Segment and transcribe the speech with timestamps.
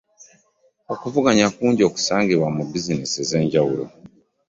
[0.93, 3.83] okuvuganya kungi okusangibwa mu bizineesi ez'enjawulo.